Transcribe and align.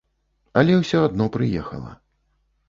Але 0.61 0.77
ўсё 0.77 1.01
адно 1.09 1.27
прыехала. 1.37 1.91